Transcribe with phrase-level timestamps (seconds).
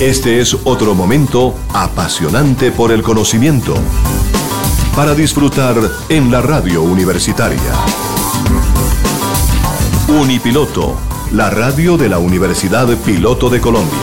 [0.00, 3.74] Este es otro momento apasionante por el conocimiento
[4.94, 5.76] para disfrutar
[6.08, 7.72] en la radio universitaria.
[10.06, 10.94] Unipiloto,
[11.32, 13.98] la radio de la Universidad Piloto de Colombia.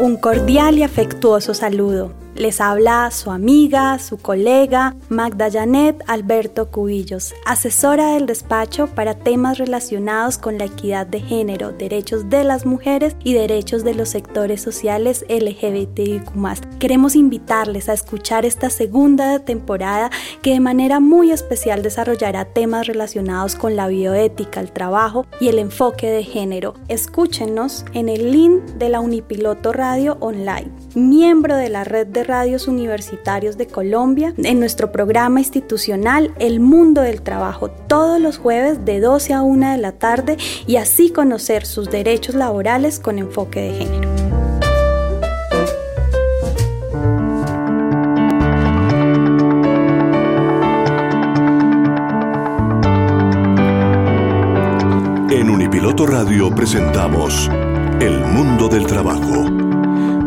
[0.00, 7.34] Un cordial y afectuoso saludo les habla su amiga, su colega, Magda Janet Alberto Cubillos,
[7.44, 13.16] asesora del despacho para temas relacionados con la equidad de género, derechos de las mujeres
[13.24, 16.78] y derechos de los sectores sociales LGBTIQ.
[16.78, 20.10] Queremos invitarles a escuchar esta segunda temporada
[20.42, 25.58] que de manera muy especial desarrollará temas relacionados con la bioética, el trabajo y el
[25.58, 26.74] enfoque de género.
[26.88, 32.66] Escúchenos en el link de la Unipiloto Radio Online, miembro de la red de radios
[32.66, 39.00] universitarios de Colombia en nuestro programa institucional El Mundo del Trabajo todos los jueves de
[39.00, 43.72] 12 a 1 de la tarde y así conocer sus derechos laborales con enfoque de
[43.72, 44.10] género.
[55.30, 57.50] En Unipiloto Radio presentamos
[58.00, 59.65] El Mundo del Trabajo.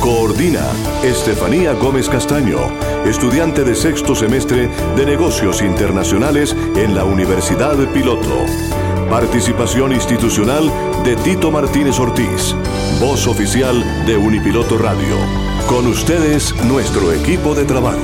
[0.00, 0.64] Coordina
[1.02, 2.58] Estefanía Gómez Castaño,
[3.04, 8.46] estudiante de sexto semestre de negocios internacionales en la Universidad Piloto.
[9.10, 10.70] Participación institucional
[11.04, 12.54] de Tito Martínez Ortiz,
[13.00, 15.16] voz oficial de Unipiloto Radio.
[15.66, 17.98] Con ustedes, nuestro equipo de trabajo.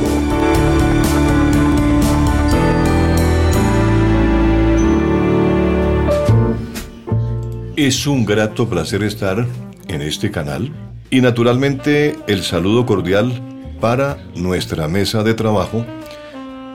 [7.76, 9.46] Es un grato placer estar
[9.88, 10.72] en este canal
[11.14, 13.40] y naturalmente el saludo cordial
[13.80, 15.86] para nuestra mesa de trabajo,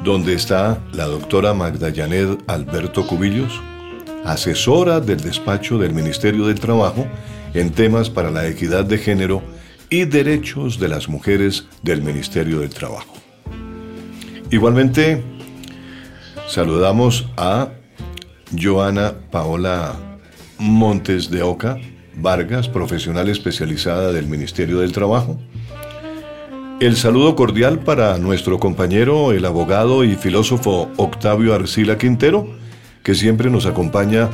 [0.06, 3.62] donde está la doctora Magda Janet Alberto Cubillos,
[4.24, 7.06] asesora del despacho del Ministerio del Trabajo
[7.54, 9.44] en temas para la equidad de género
[9.90, 13.14] y derechos de las mujeres del Ministerio del Trabajo.
[14.52, 15.22] Igualmente,
[16.48, 17.68] saludamos a
[18.58, 19.98] Joana Paola
[20.60, 21.78] Montes de Oca,
[22.22, 25.40] Vargas, profesional especializada del Ministerio del Trabajo.
[26.80, 32.48] El saludo cordial para nuestro compañero, el abogado y filósofo Octavio Arcila Quintero,
[33.04, 34.30] que siempre nos acompaña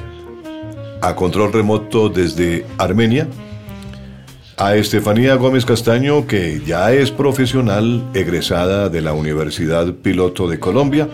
[1.01, 3.27] a control remoto desde Armenia.
[4.57, 11.09] A Estefanía Gómez Castaño, que ya es profesional egresada de la Universidad Piloto de Colombia.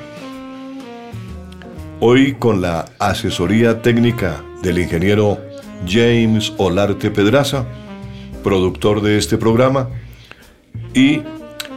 [1.99, 5.39] Hoy con la asesoría técnica del ingeniero
[5.87, 7.65] James Olarte Pedraza,
[8.43, 9.89] productor de este programa,
[10.93, 11.21] y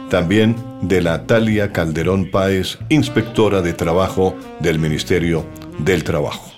[0.09, 5.45] también de Natalia Calderón Páez, inspectora de trabajo del Ministerio
[5.79, 6.51] del Trabajo.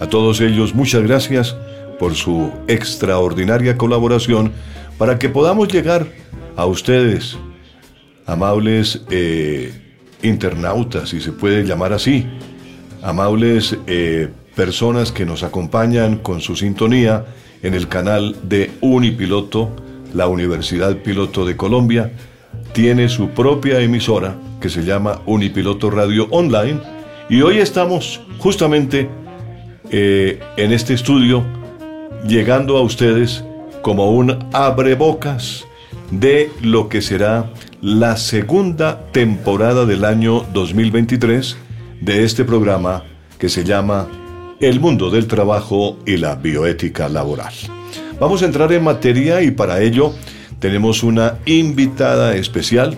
[0.00, 1.56] A todos ellos muchas gracias
[1.98, 4.52] por su extraordinaria colaboración
[4.98, 6.06] para que podamos llegar
[6.56, 7.36] a ustedes,
[8.26, 9.72] amables eh,
[10.22, 12.26] internautas, si se puede llamar así,
[13.02, 17.26] amables eh, personas que nos acompañan con su sintonía
[17.62, 19.70] en el canal de Unipiloto,
[20.14, 22.10] la Universidad Piloto de Colombia,
[22.72, 26.80] tiene su propia emisora que se llama Unipiloto Radio Online
[27.28, 29.08] y hoy estamos justamente
[29.90, 31.44] eh, en este estudio
[32.26, 33.44] llegando a ustedes
[33.82, 35.66] como un abrebocas
[36.10, 37.52] de lo que será
[37.82, 41.58] la segunda temporada del año 2023
[42.00, 43.04] de este programa
[43.38, 44.08] que se llama
[44.60, 47.52] el mundo del trabajo y la bioética laboral.
[48.18, 50.14] Vamos a entrar en materia y para ello
[50.58, 52.96] tenemos una invitada especial.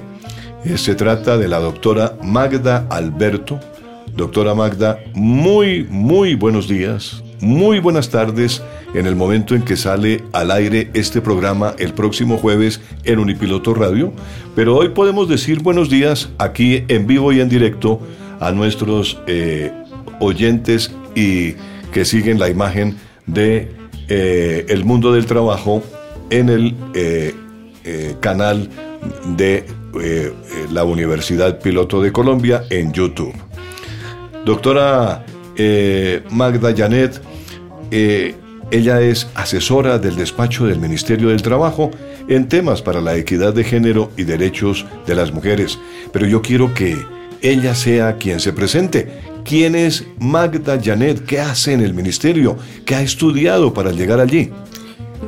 [0.64, 3.58] Eh, se trata de la doctora Magda Alberto.
[4.14, 8.62] Doctora Magda, muy, muy buenos días, muy buenas tardes
[8.94, 13.74] en el momento en que sale al aire este programa el próximo jueves en Unipiloto
[13.74, 14.12] Radio.
[14.56, 18.00] Pero hoy podemos decir buenos días aquí en vivo y en directo
[18.40, 19.72] a nuestros eh,
[20.20, 21.56] oyentes y
[21.92, 23.72] que siguen la imagen de
[24.08, 25.82] eh, el mundo del trabajo
[26.30, 27.34] en el eh,
[27.84, 28.68] eh, canal
[29.36, 29.64] de
[30.70, 33.34] la Universidad Piloto de Colombia en YouTube.
[34.44, 35.24] Doctora
[36.30, 37.20] Magda Janet,
[37.90, 41.90] ella es asesora del despacho del Ministerio del Trabajo
[42.28, 45.78] en temas para la equidad de género y derechos de las mujeres.
[46.12, 46.96] Pero yo quiero que
[47.40, 49.08] ella sea quien se presente.
[49.48, 51.24] ¿Quién es Magda Janet?
[51.24, 52.58] ¿Qué hace en el ministerio?
[52.84, 54.50] ¿Qué ha estudiado para llegar allí?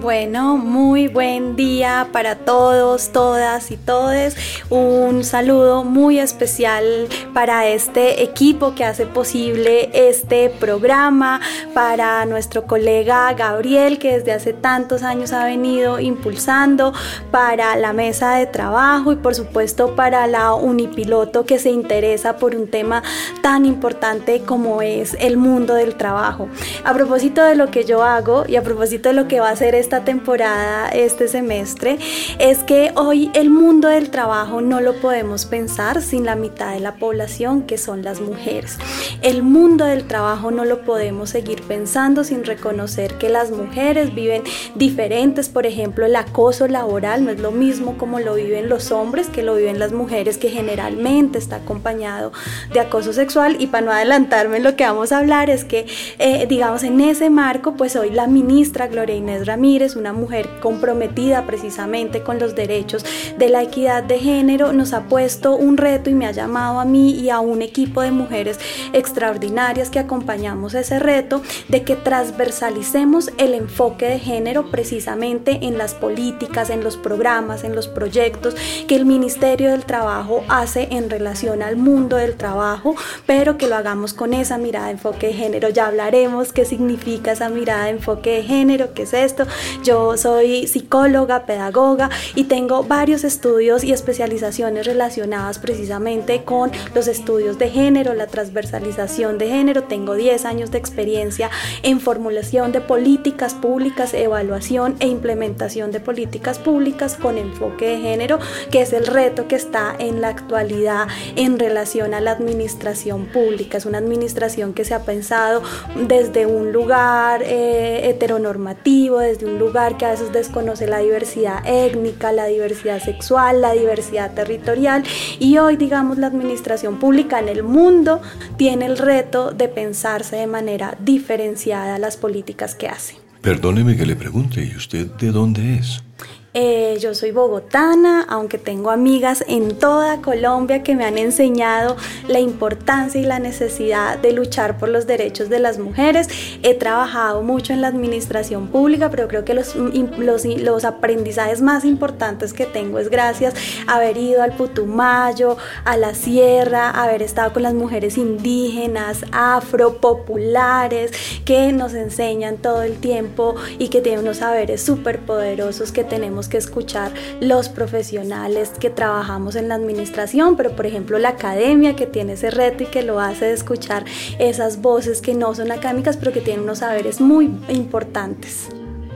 [0.00, 4.34] Bueno, muy buen día para todos, todas y todes.
[4.70, 11.42] Un saludo muy especial para este equipo que hace posible este programa,
[11.74, 16.94] para nuestro colega Gabriel que desde hace tantos años ha venido impulsando,
[17.30, 22.56] para la mesa de trabajo y por supuesto para la Unipiloto que se interesa por
[22.56, 23.02] un tema
[23.42, 26.48] tan importante como es el mundo del trabajo.
[26.84, 29.56] A propósito de lo que yo hago y a propósito de lo que va a
[29.56, 31.98] ser este esta temporada, este semestre,
[32.38, 36.78] es que hoy el mundo del trabajo no lo podemos pensar sin la mitad de
[36.78, 38.78] la población que son las mujeres.
[39.20, 44.44] El mundo del trabajo no lo podemos seguir pensando sin reconocer que las mujeres viven
[44.76, 49.26] diferentes, por ejemplo, el acoso laboral no es lo mismo como lo viven los hombres
[49.26, 52.30] que lo viven las mujeres, que generalmente está acompañado
[52.72, 53.56] de acoso sexual.
[53.58, 55.86] Y para no adelantarme lo que vamos a hablar, es que,
[56.20, 60.48] eh, digamos, en ese marco, pues hoy la ministra Gloria Inés Ramírez, es una mujer
[60.60, 63.04] comprometida precisamente con los derechos
[63.38, 66.84] de la equidad de género, nos ha puesto un reto y me ha llamado a
[66.84, 68.58] mí y a un equipo de mujeres
[68.92, 75.94] extraordinarias que acompañamos ese reto de que transversalicemos el enfoque de género precisamente en las
[75.94, 78.54] políticas, en los programas, en los proyectos
[78.86, 82.94] que el Ministerio del Trabajo hace en relación al mundo del trabajo,
[83.26, 85.68] pero que lo hagamos con esa mirada de enfoque de género.
[85.68, 89.46] Ya hablaremos qué significa esa mirada de enfoque de género, qué es esto,
[89.82, 97.58] yo soy psicóloga, pedagoga y tengo varios estudios y especializaciones relacionadas precisamente con los estudios
[97.58, 99.84] de género, la transversalización de género.
[99.84, 101.50] Tengo 10 años de experiencia
[101.82, 108.38] en formulación de políticas públicas, evaluación e implementación de políticas públicas con enfoque de género,
[108.70, 111.06] que es el reto que está en la actualidad
[111.36, 113.78] en relación a la administración pública.
[113.78, 115.62] Es una administración que se ha pensado
[116.08, 122.32] desde un lugar eh, heteronormativo, desde un lugar que a veces desconoce la diversidad étnica,
[122.32, 125.04] la diversidad sexual, la diversidad territorial
[125.38, 128.20] y hoy digamos la administración pública en el mundo
[128.56, 133.16] tiene el reto de pensarse de manera diferenciada las políticas que hace.
[133.40, 136.02] Perdóneme que le pregunte, ¿y usted de dónde es?
[136.52, 142.40] Eh, yo soy bogotana, aunque tengo amigas en toda Colombia que me han enseñado la
[142.40, 146.28] importancia y la necesidad de luchar por los derechos de las mujeres.
[146.64, 152.52] He trabajado mucho en la administración pública, pero creo que los, los, aprendizajes más importantes
[152.52, 153.54] que tengo es gracias
[153.86, 159.98] a haber ido al Putumayo, a la sierra, haber estado con las mujeres indígenas, afro,
[159.98, 161.12] populares,
[161.44, 166.39] que nos enseñan todo el tiempo y que tienen unos saberes súper poderosos que tenemos
[166.48, 172.06] que escuchar los profesionales que trabajamos en la administración, pero por ejemplo la academia que
[172.06, 174.04] tiene ese reto y que lo hace de escuchar
[174.38, 178.68] esas voces que no son académicas, pero que tienen unos saberes muy importantes.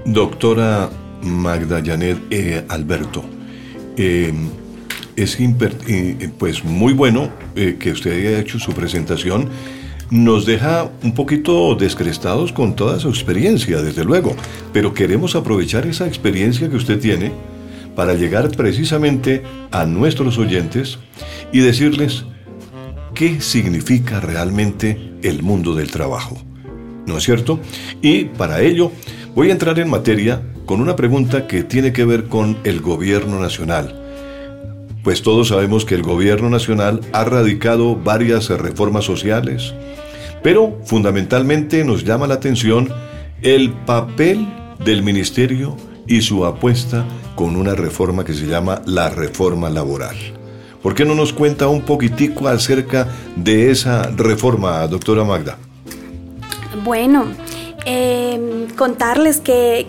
[0.05, 0.91] Doctora
[1.23, 3.25] Magda Janet eh, Alberto,
[3.97, 4.49] em,
[5.17, 9.49] es eh, pues muy bueno eh, que usted haya hecho su presentación
[10.11, 14.35] nos deja un poquito descrestados con toda su experiencia, desde luego,
[14.73, 17.33] pero queremos aprovechar esa experiencia que usted tiene
[17.95, 20.99] para llegar precisamente a nuestros oyentes
[21.53, 22.25] y decirles
[23.15, 26.37] qué significa realmente el mundo del trabajo.
[27.07, 27.61] ¿No es cierto?
[28.03, 28.91] Y para ello
[29.35, 33.39] voy a entrar en materia con una pregunta que tiene que ver con el gobierno
[33.41, 34.04] nacional.
[35.05, 39.75] Pues todos sabemos que el gobierno nacional ha radicado varias reformas sociales,
[40.43, 42.89] pero fundamentalmente nos llama la atención
[43.43, 44.49] el papel
[44.83, 50.17] del ministerio y su apuesta con una reforma que se llama la reforma laboral.
[50.83, 53.07] ¿Por qué no nos cuenta un poquitico acerca
[53.37, 55.59] de esa reforma, doctora Magda?
[56.83, 57.27] Bueno,
[57.87, 59.89] eh, contarles que,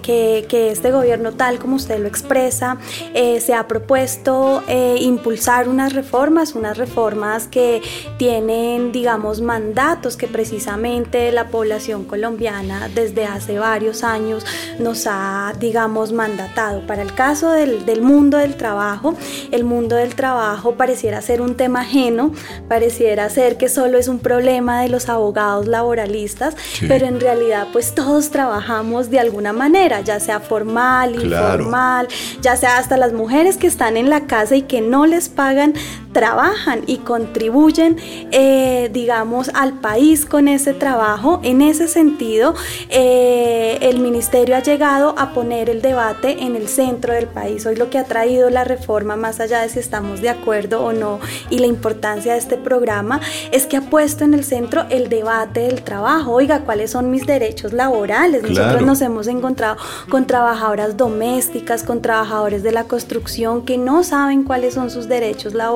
[0.52, 2.78] este gobierno, tal como usted lo expresa,
[3.14, 7.82] eh, se ha propuesto eh, impulsar unas reformas, unas reformas que
[8.18, 14.46] tienen, digamos, mandatos que precisamente la población colombiana desde hace varios años
[14.80, 16.86] nos ha, digamos, mandatado.
[16.88, 19.16] Para el caso del, mundo del trabajo,
[19.52, 22.32] el mundo del trabajo pareciera ser un tema ajeno,
[22.68, 26.56] pareciera ser que solo es un problema de los abogados laboralistas,
[26.88, 32.08] pero en realidad pues pues todos trabajamos de alguna manera, ya sea formal, informal,
[32.42, 35.76] ya sea hasta las mujeres que están en la casa y que no les pagan
[36.16, 37.98] trabajan y contribuyen,
[38.32, 41.42] eh, digamos, al país con ese trabajo.
[41.44, 42.56] En ese sentido,
[42.90, 47.66] eh, el ministerio ha llegado a poner el debate en el centro del país.
[47.66, 50.94] Hoy lo que ha traído la reforma, más allá de si estamos de acuerdo o
[50.94, 53.20] no, y la importancia de este programa,
[53.52, 56.32] es que ha puesto en el centro el debate del trabajo.
[56.32, 58.42] Oiga, ¿cuáles son mis derechos laborales?
[58.44, 59.78] Nosotros nos hemos encontrado
[60.10, 65.54] con trabajadoras domésticas, con trabajadores de la construcción que no saben cuáles son sus derechos
[65.54, 65.76] laborales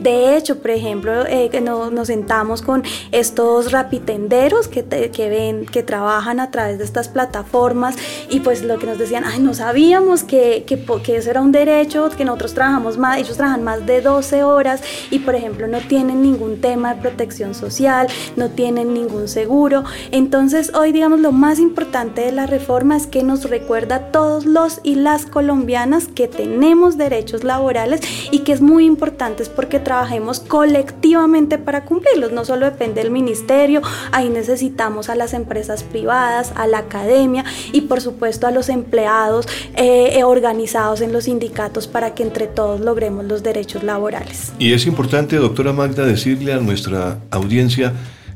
[0.00, 6.40] de hecho, por ejemplo, eh, nos sentamos con estos rapitenderos que, que ven, que trabajan
[6.40, 7.96] a través de estas plataformas
[8.28, 11.52] y pues lo que nos decían, ay, no sabíamos que, que, que eso era un
[11.52, 15.78] derecho, que nosotros trabajamos más, ellos trabajan más de 12 horas y por ejemplo no
[15.78, 19.84] tienen ningún tema de protección social, no tienen ningún seguro.
[20.10, 24.46] Entonces hoy digamos lo más importante de la reforma es que nos recuerda a todos
[24.46, 28.00] los y las colombianas que tenemos derechos laborales
[28.30, 32.32] y que es muy importante porque trabajemos colectivamente para cumplirlos.
[32.32, 37.82] No solo depende del ministerio, ahí necesitamos a las empresas privadas, a la academia y
[37.82, 42.80] por supuesto a los empleados eh, eh, organizados en los sindicatos para que entre todos
[42.80, 44.52] logremos los derechos laborales.
[44.58, 47.92] Y es importante, doctora Magda, decirle a nuestra audiencia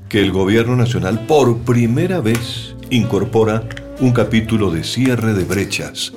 [0.08, 3.68] que el gobierno nacional por primera vez incorpora
[4.00, 6.14] un capítulo de cierre de brechas.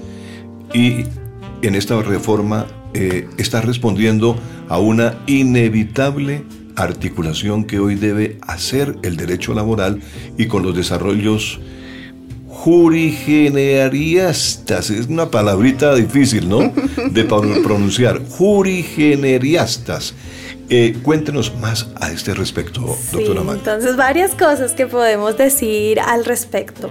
[0.73, 1.03] Y
[1.61, 4.35] en esta reforma eh, está respondiendo
[4.67, 6.43] a una inevitable
[6.75, 10.01] articulación que hoy debe hacer el derecho laboral
[10.37, 11.59] y con los desarrollos
[12.47, 16.73] jurigeneriastas, es una palabrita difícil, ¿no?
[17.11, 20.13] De pronunciar, jurigeneriastas
[20.69, 26.25] eh, cuéntenos más a este respecto, doctora sí, Entonces, varias cosas que podemos decir al
[26.25, 26.89] respecto.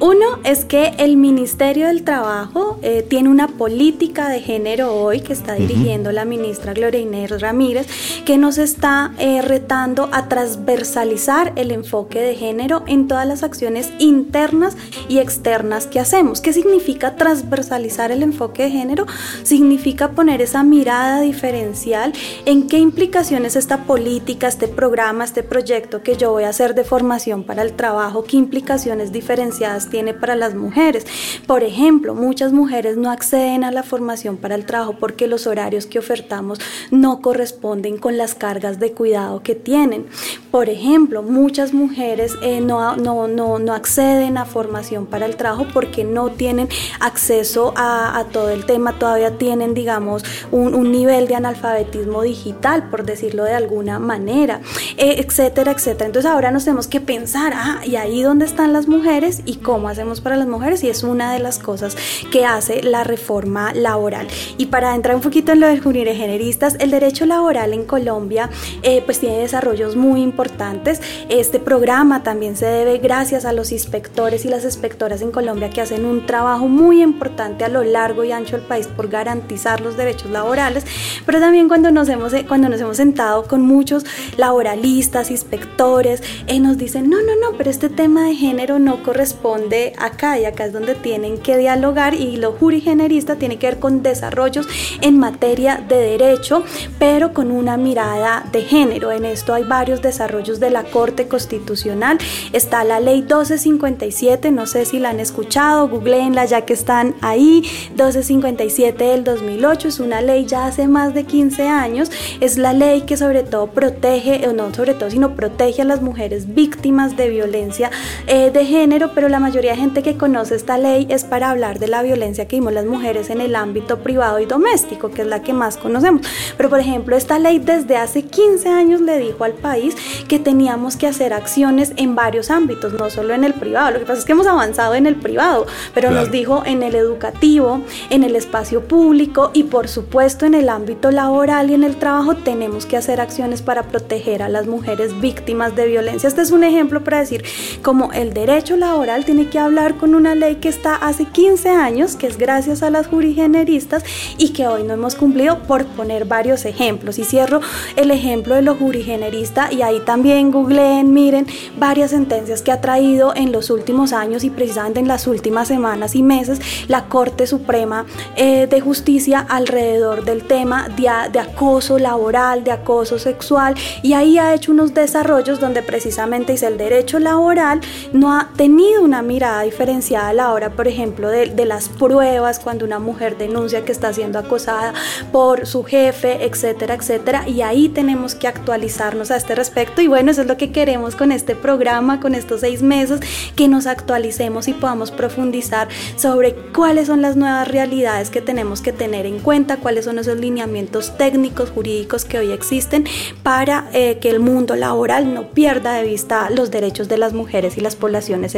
[0.00, 5.34] Uno es que el Ministerio del Trabajo eh, tiene una política de género hoy que
[5.34, 7.86] está dirigiendo la ministra Gloria Inés Ramírez,
[8.24, 13.92] que nos está eh, retando a transversalizar el enfoque de género en todas las acciones
[13.98, 14.74] internas
[15.08, 16.40] y externas que hacemos.
[16.40, 19.06] ¿Qué significa transversalizar el enfoque de género?
[19.42, 22.14] Significa poner esa mirada diferencial
[22.46, 26.84] en qué implica esta política, este programa, este proyecto que yo voy a hacer de
[26.84, 28.24] formación para el trabajo?
[28.24, 31.06] ¿Qué implicaciones diferenciadas tiene para las mujeres?
[31.46, 35.86] Por ejemplo, muchas mujeres no acceden a la formación para el trabajo porque los horarios
[35.86, 36.58] que ofertamos
[36.90, 40.06] no corresponden con las cargas de cuidado que tienen.
[40.50, 45.66] Por ejemplo, muchas mujeres eh, no, no, no, no, acceden a formación para el trabajo
[45.72, 46.68] porque no tienen
[47.00, 53.04] acceso a, todo el tema, todavía tienen, digamos, un, un nivel de analfabetismo digital, por
[53.04, 54.60] decirlo de alguna manera,
[54.96, 56.06] eh, etcétera, etcétera.
[56.06, 59.79] Entonces ahora nos tenemos que pensar, ah, y ahí dónde están las mujeres y cómo
[59.88, 61.96] hacemos para las mujeres, y es una de las cosas
[62.30, 64.28] que hace la reforma laboral.
[64.58, 65.80] Y para entrar un poquito en lo de
[66.14, 68.50] generistas, el derecho laboral en Colombia
[68.82, 71.00] eh, pues tiene desarrollos muy importantes.
[71.28, 75.80] Este programa también se debe gracias a los inspectores y las inspectoras en Colombia que
[75.80, 79.96] hacen un trabajo muy importante a lo largo y ancho del país por garantizar los
[79.96, 80.84] derechos laborales,
[81.26, 84.04] pero también cuando nos hemos, cuando nos hemos sentado con muchos
[84.36, 89.69] laboralistas, inspectores, eh, nos dicen, no, no, no, pero este tema de género no corresponde
[89.98, 94.02] acá y acá es donde tienen que dialogar y lo jurigenerista tiene que ver con
[94.02, 94.66] desarrollos
[95.00, 96.64] en materia de derecho,
[96.98, 99.12] pero con una mirada de género.
[99.12, 102.18] En esto hay varios desarrollos de la Corte Constitucional.
[102.52, 107.62] Está la ley 1257, no sé si la han escuchado, googleenla ya que están ahí.
[107.90, 112.10] 1257 del 2008 es una ley ya hace más de 15 años,
[112.40, 116.02] es la ley que sobre todo protege, o no sobre todo, sino protege a las
[116.02, 117.90] mujeres víctimas de violencia
[118.26, 121.78] eh, de género, pero la mayoría de gente que conoce esta ley es para hablar
[121.78, 125.28] de la violencia que vimos las mujeres en el ámbito privado y doméstico, que es
[125.28, 126.26] la que más conocemos.
[126.56, 129.96] Pero por ejemplo, esta ley desde hace 15 años le dijo al país
[130.28, 133.90] que teníamos que hacer acciones en varios ámbitos, no solo en el privado.
[133.90, 136.94] Lo que pasa es que hemos avanzado en el privado, pero nos dijo en el
[136.94, 141.96] educativo, en el espacio público y por supuesto en el ámbito laboral y en el
[141.96, 146.28] trabajo tenemos que hacer acciones para proteger a las mujeres víctimas de violencia.
[146.28, 147.44] Este es un ejemplo para decir
[147.82, 152.16] cómo el derecho laboral tiene que hablar con una ley que está hace 15 años,
[152.16, 154.04] que es gracias a las jurigeneristas
[154.38, 157.18] y que hoy no hemos cumplido por poner varios ejemplos.
[157.18, 157.60] Y cierro
[157.96, 161.46] el ejemplo de lo jurigenerista y ahí también googleen, miren
[161.78, 166.14] varias sentencias que ha traído en los últimos años y precisamente en las últimas semanas
[166.14, 168.06] y meses la Corte Suprema
[168.36, 174.54] eh, de Justicia alrededor del tema de acoso laboral, de acoso sexual, y ahí ha
[174.54, 177.80] hecho unos desarrollos donde precisamente dice el derecho laboral
[178.12, 182.58] no ha tenido una mirada diferenciada a la hora, por ejemplo, de, de las pruebas
[182.58, 184.92] cuando una mujer denuncia que está siendo acosada
[185.30, 190.32] por su jefe, etcétera, etcétera, y ahí tenemos que actualizarnos a este respecto, y bueno,
[190.32, 193.20] eso es lo que queremos con este programa, con estos seis meses,
[193.54, 198.92] que nos actualicemos y podamos profundizar sobre cuáles son las nuevas realidades que tenemos que
[198.92, 203.04] tener en cuenta, cuáles son esos lineamientos técnicos, jurídicos que hoy existen
[203.44, 207.78] para eh, que el mundo laboral no pierda de vista los derechos de las mujeres
[207.78, 208.56] y las poblaciones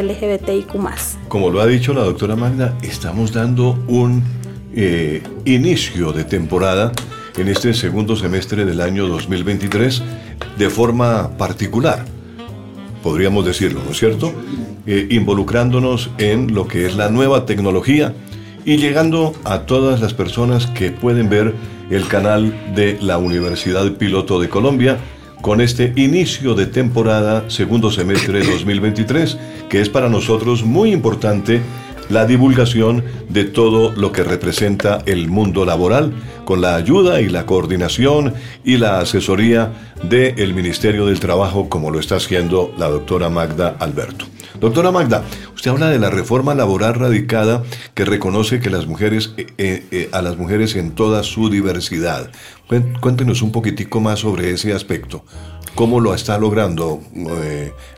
[1.28, 4.23] Como lo ha dicho la doctora Magda, estamos dando un
[4.75, 6.92] eh, inicio de temporada
[7.37, 10.02] en este segundo semestre del año 2023
[10.59, 12.04] de forma particular,
[13.02, 14.33] podríamos decirlo, ¿no es cierto?
[14.87, 18.14] Eh, involucrándonos en lo que es la nueva tecnología
[18.64, 21.54] y llegando a todas las personas que pueden ver
[21.90, 24.99] el canal de la Universidad Piloto de Colombia
[25.42, 29.37] con este inicio de temporada segundo semestre 2023,
[29.68, 31.61] que es para nosotros muy importante
[32.08, 36.12] la divulgación de todo lo que representa el mundo laboral,
[36.44, 38.34] con la ayuda y la coordinación
[38.64, 39.72] y la asesoría
[40.02, 44.26] del Ministerio del Trabajo, como lo está haciendo la doctora Magda Alberto.
[44.61, 45.25] Doctora Magda,
[45.56, 50.08] usted habla de la reforma laboral radicada que reconoce que las mujeres, eh, eh, eh,
[50.12, 52.30] a las mujeres en toda su diversidad.
[53.00, 55.24] Cuéntenos un poquitico más sobre ese aspecto.
[55.74, 57.00] ¿Cómo lo está logrando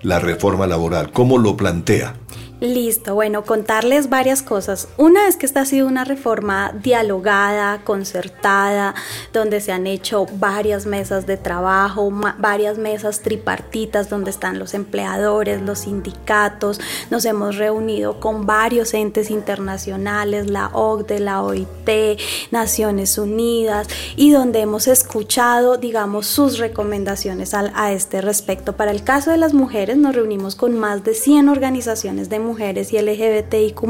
[0.03, 1.13] la reforma laboral?
[1.13, 2.15] ¿Cómo lo plantea?
[2.61, 4.87] Listo, bueno, contarles varias cosas.
[4.97, 8.95] Una es que esta ha sido una reforma dialogada, concertada,
[9.33, 12.09] donde se han hecho varias mesas de trabajo,
[12.39, 16.81] varias mesas tripartitas donde están los empleadores, los sindicatos.
[17.11, 22.21] Nos hemos reunido con varios entes internacionales, la OCDE, la OIT,
[22.53, 28.77] Naciones Unidas, y donde hemos escuchado, digamos, sus recomendaciones a, a este respecto.
[28.77, 32.93] Para el caso de las mujeres, nos reunimos con más de 100 organizaciones de mujeres
[32.93, 33.83] y LGBTIQ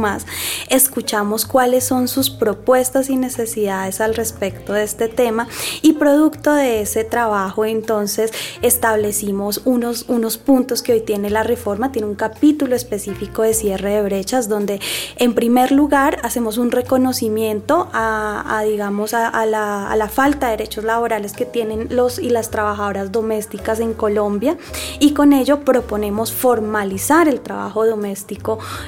[0.70, 5.48] escuchamos cuáles son sus propuestas y necesidades al respecto de este tema
[5.82, 8.32] y producto de ese trabajo entonces
[8.62, 13.94] establecimos unos, unos puntos que hoy tiene la reforma, tiene un capítulo específico de cierre
[13.94, 14.80] de brechas donde
[15.16, 21.32] en primer lugar hacemos un reconocimiento a, digamos la, a la falta de derechos laborales
[21.32, 24.56] que tienen los y las trabajadoras domésticas en Colombia
[25.00, 28.43] y con ello proponemos formalizar el trabajo doméstico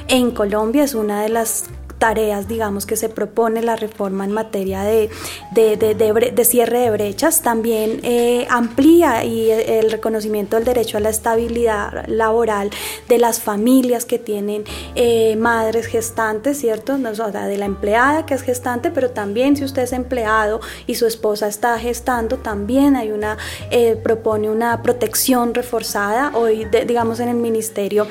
[0.07, 0.83] en Colombia.
[0.83, 1.65] Es una de las
[1.97, 5.09] tareas, digamos, que se propone la reforma en materia de,
[5.53, 12.05] de, cierre de brechas, también eh, amplía y el reconocimiento del derecho a la estabilidad
[12.07, 12.69] laboral
[13.07, 14.63] de las familias que tienen
[14.95, 16.93] eh, madres gestantes, ¿cierto?
[16.93, 21.05] O de la empleada que es gestante, pero también si usted es empleado y su
[21.05, 23.37] esposa está gestando, también hay una,
[23.71, 26.31] eh, propone una protección reforzada.
[26.35, 28.07] Hoy, digamos, en el ministerio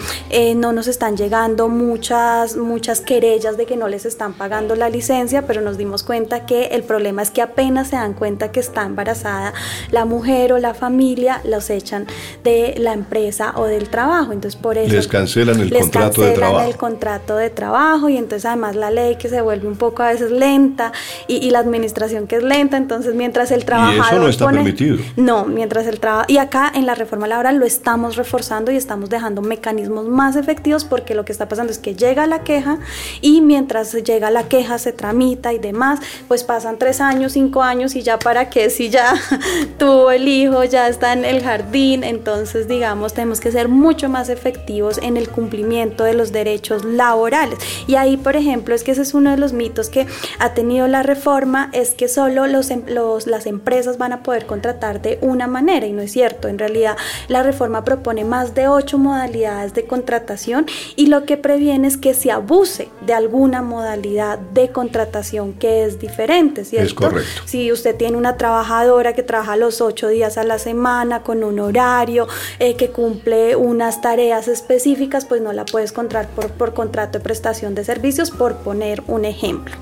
[0.57, 5.47] no nos están llegando muchas, muchas querellas de que no les están pagando la licencia,
[5.47, 8.83] pero nos dimos cuenta que el problema es que apenas se dan cuenta que está
[8.85, 9.55] embarazada
[9.91, 12.07] la mujer o la familia, los echan
[12.45, 14.33] de la empresa o del trabajo.
[14.33, 16.69] Entonces, por eso les cancelan el contrato de trabajo.
[16.69, 20.09] el contrato de trabajo y entonces además la ley que se vuelve un poco a
[20.09, 20.93] veces lenta
[21.29, 24.97] y, la administración que es lenta, entonces mientras el trabajador y eso no está permitido.
[25.17, 29.11] No, mientras el trabajo y acá en la reforma laboral lo estamos reforzando y estamos
[29.11, 32.79] dejando mecanismos más efectivos porque lo que está pasando es que llega la queja
[33.21, 35.99] y mientras mientras llega la queja, se tramita y demás,
[36.29, 39.15] pues pasan tres años, cinco años y ya para qué, si ya
[39.79, 44.29] tuvo el hijo, ya está en el jardín, entonces digamos, tenemos que ser mucho más
[44.29, 47.59] efectivos en el cumplimiento de los derechos laborales.
[47.89, 50.07] Y ahí, por ejemplo, es que ese es uno de los mitos que
[50.39, 54.47] ha tenido la reforma, es que solo los, em, los, las empresas van a poder
[54.47, 58.69] contratar de una manera y no es cierto, en realidad la reforma propone más de
[58.69, 64.39] ocho modalidades de contratación y lo que previene es que se abuse de alguna modalidad
[64.39, 66.87] de contratación que es diferente, ¿cierto?
[66.87, 67.43] Es correcto.
[67.45, 71.61] Si usted tiene una trabajadora que trabaja los ocho días a la semana con un
[71.61, 72.27] horario,
[72.59, 77.25] eh, que cumple unas tareas específicas, pues no la puedes contratar por, por contrato de
[77.25, 79.75] prestación de servicios, por poner un ejemplo.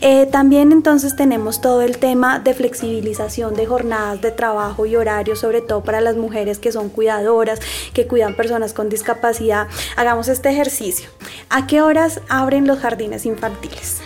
[0.00, 5.40] Eh, también entonces tenemos todo el tema de flexibilización de jornadas de trabajo y horarios,
[5.40, 7.60] sobre todo para las mujeres que son cuidadoras,
[7.92, 9.68] que cuidan personas con discapacidad.
[9.96, 11.08] Hagamos este ejercicio.
[11.48, 14.02] ¿A qué horas abren los jardines infantiles?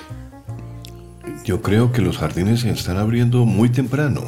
[1.47, 4.21] Yo creo que los jardines se están abriendo muy temprano.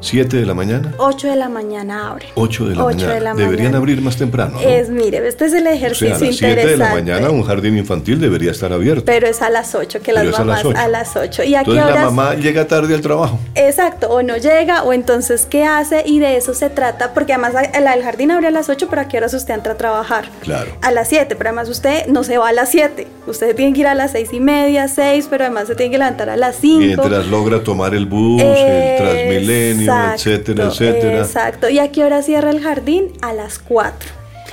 [0.00, 0.94] ¿7 de la mañana?
[0.96, 2.28] 8 de la mañana abre.
[2.34, 3.34] 8 de la mañana.
[3.34, 4.58] Deberían abrir más temprano.
[4.58, 7.42] Es, mire, este es el ejercicio o sea, a las 7 de la mañana un
[7.42, 9.04] jardín infantil debería estar abierto.
[9.04, 11.44] Pero es a las 8, que las mamás a las 8.
[11.44, 13.38] ¿Y entonces la mamá llega tarde al trabajo.
[13.54, 16.04] Exacto, o no llega, o entonces ¿qué hace?
[16.06, 19.08] Y de eso se trata, porque además el, jardín abre a las 8, pero ¿a
[19.08, 20.30] qué horas usted entra a trabajar?
[20.40, 20.70] Claro.
[20.80, 23.06] A las 7, pero además usted no se va a las 7.
[23.26, 25.98] Usted tiene que ir a las 6 y media, 6, pero además se tiene que
[25.98, 26.78] levantar a las 5.
[26.78, 31.68] Mientras logra tomar el bus, el Transmilenio, etcétera, Exacto.
[31.68, 33.08] ¿Y a qué hora cierra el jardín?
[33.20, 34.10] A las 4.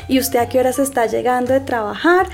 [0.07, 2.27] ¿Y usted a qué horas está llegando de trabajar?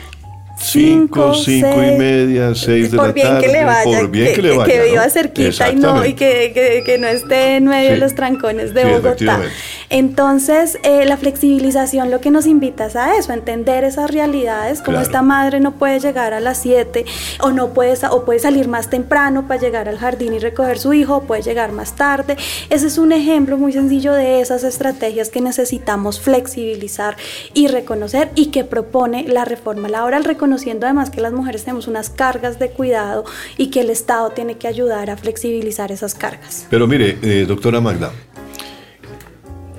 [0.57, 3.45] 5, 5 y media, 6 de la tarde.
[3.45, 4.73] Que le vaya, por bien que, le vaya.
[4.73, 8.73] Que, viva cerquita y, no, y que, que, no esté en medio de los trancones
[8.73, 9.41] de Bogotá.
[9.89, 14.81] Entonces, eh, la flexibilización lo que nos invita es a eso, a entender esas realidades,
[14.81, 17.05] como esta madre no puede llegar a las 7
[17.41, 20.93] o no puede, o puede salir más temprano para llegar al jardín y recoger su
[20.93, 22.37] hijo, o puede llegar más tarde.
[22.69, 27.17] Ese es un ejemplo muy sencillo de esas estrategias que necesitamos flexibilizar
[27.53, 32.09] y reconocer y que propone la reforma laboral, reconociendo además que las mujeres tenemos unas
[32.09, 33.25] cargas de cuidado
[33.57, 36.67] y que el Estado tiene que ayudar a flexibilizar esas cargas.
[36.69, 38.11] Pero mire, eh, doctora Magda,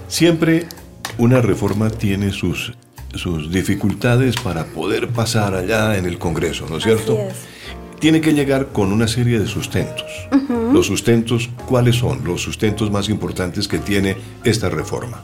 [0.08, 0.66] Siempre
[1.18, 2.74] una reforma tiene sus,
[3.14, 7.18] sus dificultades para poder pasar allá en el Congreso, ¿no es cierto?
[7.98, 10.04] Tiene que llegar con una serie de sustentos.
[10.72, 15.22] Los sustentos, ¿cuáles son los sustentos más importantes que tiene esta reforma?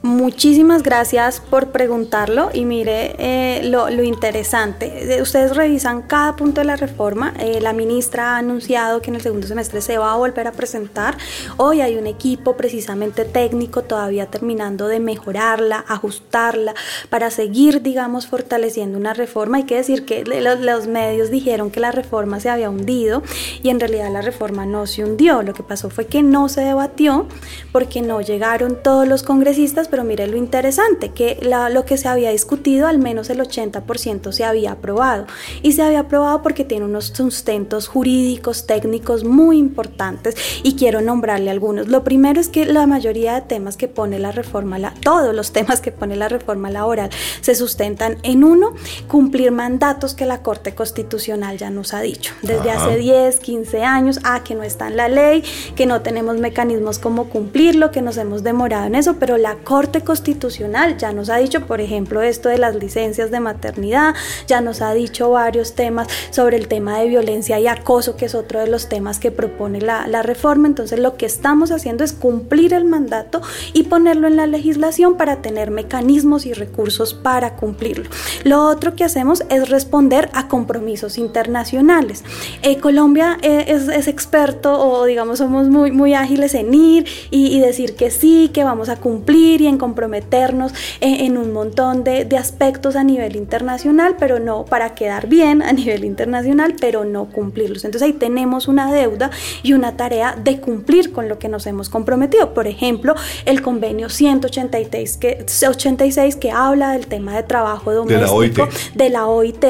[0.00, 5.18] Muchísimas gracias por preguntarlo y mire eh, lo, interesante.
[5.20, 7.34] Ustedes revisan cada punto de la reforma.
[7.40, 10.52] Eh, la ministra ha anunciado que en el segundo semestre se va a volver a
[10.52, 11.18] presentar.
[11.56, 16.74] Hoy hay un equipo precisamente técnico todavía terminando de mejorarla, ajustarla
[17.10, 19.56] para seguir, digamos, fortaleciendo una reforma.
[19.56, 23.24] Hay que decir que los medios dijeron que la reforma se había hundido
[23.64, 25.42] y en realidad la reforma no se hundió.
[25.42, 27.26] Lo que pasó fue que no se debatió
[27.72, 32.30] porque no llegaron todos los congresistas pero mire lo interesante, que lo que se había
[32.30, 35.26] discutido, al menos el 80% se había aprobado.
[35.62, 41.50] Y se había aprobado porque tiene unos sustentos jurídicos, técnicos muy importantes y quiero nombrarle
[41.50, 41.88] algunos.
[41.88, 45.52] Lo primero es que la mayoría de temas que pone la reforma, la, todos los
[45.52, 48.74] temas que pone la reforma laboral se sustentan en uno,
[49.06, 54.20] cumplir mandatos que la Corte Constitucional ya nos ha dicho desde hace 10, 15 años,
[54.24, 55.42] ah, que no está en la ley,
[55.76, 59.77] que no tenemos mecanismos como cumplirlo, que nos hemos demorado en eso, pero la Corte
[59.78, 64.12] Corte Constitucional ya nos ha dicho, por ejemplo, esto de las licencias de maternidad,
[64.48, 68.34] ya nos ha dicho varios temas sobre el tema de violencia y acoso, que es
[68.34, 70.66] otro de los temas que propone la, la reforma.
[70.66, 73.40] Entonces lo que estamos haciendo es cumplir el mandato
[73.72, 78.10] y ponerlo en la legislación para tener mecanismos y recursos para cumplirlo.
[78.42, 82.24] Lo otro que hacemos es responder a compromisos internacionales.
[82.62, 87.60] Eh, Colombia eh, es, experto o digamos somos muy, muy ágiles en ir y, y
[87.60, 92.96] decir que sí, que vamos a cumplir y en comprometernos en, un montón de, aspectos
[92.96, 97.84] a nivel internacional, pero no para quedar bien a nivel internacional, pero no cumplirlos.
[97.84, 99.30] Entonces ahí tenemos una deuda
[99.62, 102.54] y una tarea de cumplir con lo que nos hemos comprometido.
[102.54, 109.10] Por ejemplo, el convenio 186 que, 86 que habla del tema de trabajo doméstico, de
[109.10, 109.64] la OIT,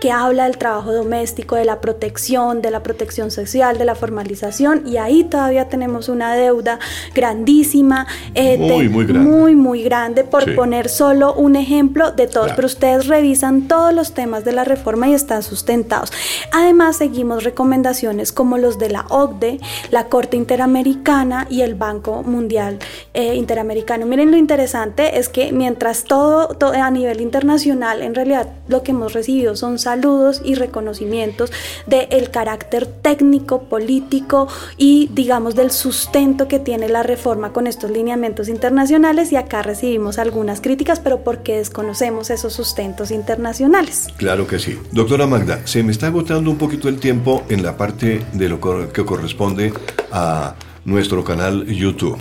[0.00, 4.82] que habla del trabajo doméstico, de la protección, de la protección social, de la formalización,
[4.86, 6.78] y ahí todavía tenemos una deuda
[7.14, 8.06] grandísima.
[8.34, 12.66] Eh, muy, muy grande muy, muy grande por poner solo un ejemplo de todos, pero
[12.66, 16.12] ustedes revisan todos los temas de la reforma y están sustentados.
[16.52, 22.78] Además, seguimos recomendaciones como los de la OCDE, la Corte Interamericana y el Banco Mundial
[23.14, 24.06] eh, Interamericano.
[24.06, 28.92] Miren lo interesante es que mientras todo, todo a nivel internacional, en realidad lo que
[28.92, 31.52] hemos recibido son saludos y reconocimientos
[31.86, 38.48] del carácter técnico, político y digamos del sustento que tiene la reforma con estos lineamientos
[38.48, 44.08] internacionales y acá recibimos algunas críticas, pero porque desconocemos esos sustentos internacionales.
[44.16, 44.78] Claro que sí.
[44.92, 48.60] Doctora Magda, se me está agotando un poquito el tiempo en la parte de lo
[48.92, 49.72] que corresponde
[50.12, 52.18] a nuestro canal YouTube.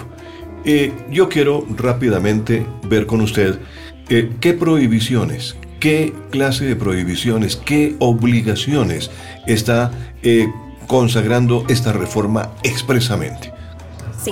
[0.65, 3.59] Eh, yo quiero rápidamente ver con usted
[4.09, 9.11] eh, qué prohibiciones, qué clase de prohibiciones, qué obligaciones
[9.45, 9.91] está
[10.23, 10.47] eh,
[10.87, 13.54] consagrando esta reforma expresamente.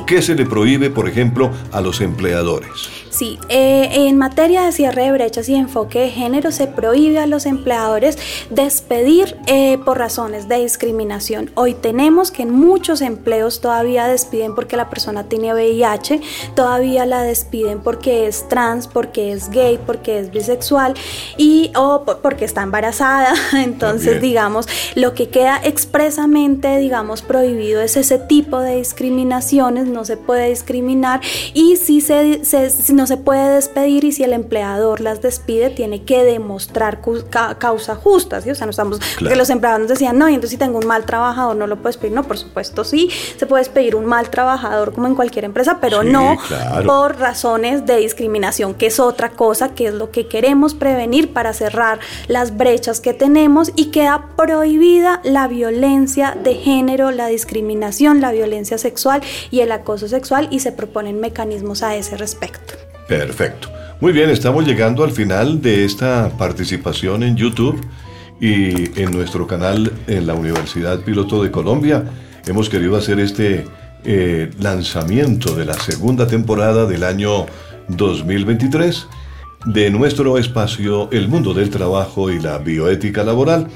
[0.02, 3.03] ¿Qué se le prohíbe, por ejemplo, a los empleadores?
[3.14, 7.28] Sí, eh, en materia de cierre de brechas y enfoque de género se prohíbe a
[7.28, 8.18] los empleadores
[8.50, 11.52] despedir eh, por razones de discriminación.
[11.54, 16.22] Hoy tenemos que en muchos empleos todavía despiden porque la persona tiene VIH,
[16.56, 20.96] todavía la despiden porque es trans, porque es gay, porque es bisexual
[21.38, 23.36] y o porque está embarazada.
[23.54, 30.18] Entonces, digamos, lo que queda expresamente, digamos, prohibido es ese tipo de discriminaciones, no se
[30.18, 31.22] puede discriminar
[31.54, 36.04] y si se, se no se puede despedir y si el empleador las despide tiene
[36.04, 37.02] que demostrar
[37.58, 38.52] causa justa, ¿sí?
[38.52, 41.06] O sea, no estamos, porque los empleados decían, no, y entonces si tengo un mal
[41.06, 44.94] trabajador no lo puedes pedir, no, por supuesto sí, se puede despedir un mal trabajador
[44.94, 46.38] como en cualquier empresa, pero no
[46.86, 51.54] por razones de discriminación, que es otra cosa, que es lo que queremos prevenir para
[51.54, 58.32] cerrar las brechas que tenemos y queda prohibida la violencia de género, la discriminación, la
[58.32, 62.63] violencia sexual y el acoso sexual y se proponen mecanismos a ese respecto.
[63.18, 63.70] Perfecto.
[64.02, 67.80] Muy bien, estamos llegando al final de esta participación en YouTube
[68.42, 72.04] y en nuestro canal en la Universidad Piloto de Colombia.
[72.48, 73.66] Hemos querido hacer este
[74.04, 77.46] eh, lanzamiento de la segunda temporada del año
[77.90, 79.06] 2023
[79.68, 83.68] de nuestro espacio El Mundo del Trabajo y la Bioética Laboral,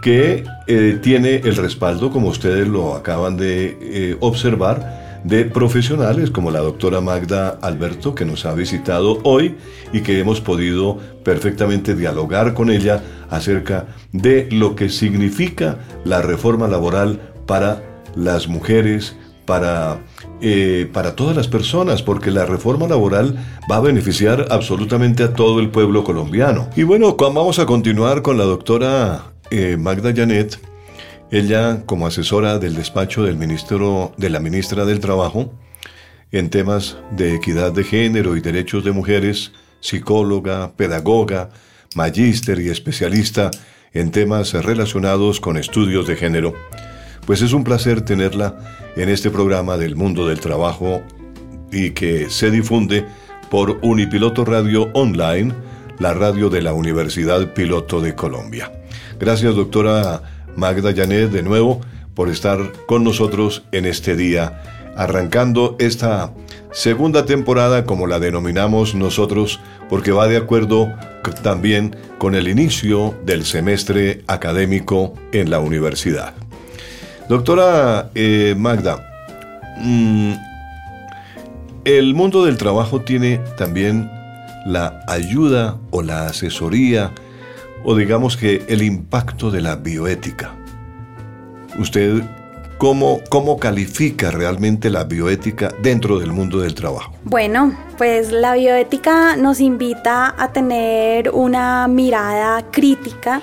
[0.00, 6.52] que eh, tiene el respaldo, como ustedes lo acaban de eh, observar, de profesionales como
[6.52, 9.56] la doctora Magda Alberto, que nos ha visitado hoy
[9.92, 16.68] y que hemos podido perfectamente dialogar con ella acerca de lo que significa la reforma
[16.68, 17.82] laboral para
[18.14, 19.98] las mujeres, para,
[20.40, 23.36] eh, para todas las personas, porque la reforma laboral
[23.70, 26.70] va a beneficiar absolutamente a todo el pueblo colombiano.
[26.76, 30.60] Y bueno, vamos a continuar con la doctora eh, Magda Janet
[31.30, 35.52] ella, como asesora del despacho del ministro, de la ministra del Trabajo,
[36.32, 41.50] en temas de equidad de género y derechos de mujeres, psicóloga, pedagoga,
[41.94, 43.50] magíster y especialista
[43.92, 46.54] en temas relacionados con estudios de género,
[47.26, 48.56] pues es un placer tenerla
[48.96, 51.02] en este programa del mundo del trabajo
[51.72, 53.04] y que se difunde
[53.50, 55.52] por Unipiloto Radio Online,
[55.98, 58.72] la radio de la Universidad Piloto de Colombia.
[59.18, 61.80] Gracias, doctora Magda Janet, de nuevo,
[62.14, 64.62] por estar con nosotros en este día,
[64.96, 66.32] arrancando esta
[66.72, 70.92] segunda temporada como la denominamos nosotros, porque va de acuerdo
[71.42, 76.34] también con el inicio del semestre académico en la universidad.
[77.28, 79.04] Doctora eh, Magda,
[79.78, 80.32] mm,
[81.84, 84.10] el mundo del trabajo tiene también
[84.64, 87.12] la ayuda o la asesoría
[87.84, 90.54] o digamos que el impacto de la bioética.
[91.78, 92.22] ¿Usted
[92.78, 97.12] cómo, cómo califica realmente la bioética dentro del mundo del trabajo?
[97.24, 103.40] Bueno, pues la bioética nos invita a tener una mirada crítica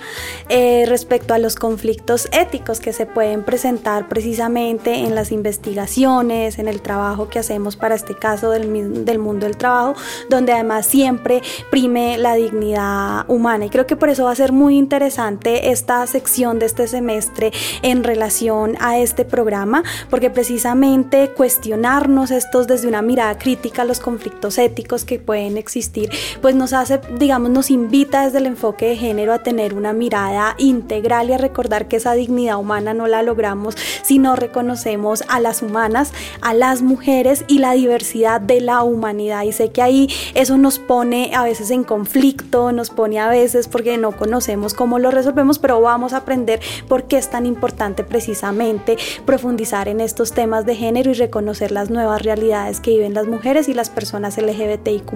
[0.50, 6.68] eh, respecto a los conflictos éticos que se pueden presentar precisamente en las investigaciones, en
[6.68, 9.96] el trabajo que hacemos para este caso del, del mundo del trabajo,
[10.30, 11.42] donde además siempre
[11.72, 13.66] prime la dignidad humana.
[13.66, 17.52] Y creo que por eso va a ser muy interesante esta sección de este semestre
[17.82, 24.58] en relación a este programa, porque precisamente cuestionarnos estos desde una mirada crítica los conflictos
[24.58, 26.10] éticos que pueden existir,
[26.42, 30.56] pues nos hace, digamos, nos invita desde el enfoque de género a tener una mirada
[30.58, 35.40] integral y a recordar que esa dignidad humana no la logramos si no reconocemos a
[35.40, 39.44] las humanas, a las mujeres y la diversidad de la humanidad.
[39.44, 43.68] Y sé que ahí eso nos pone a veces en conflicto, nos pone a veces
[43.68, 48.04] porque no conocemos cómo lo resolvemos, pero vamos a aprender por qué es tan importante
[48.04, 53.28] precisamente profundizar en estos temas de género y reconocer las nuevas realidades que viven las
[53.28, 55.14] mujeres y las personas LGBTIQ.